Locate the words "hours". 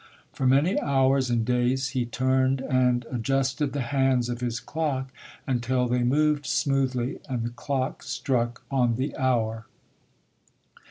0.79-1.29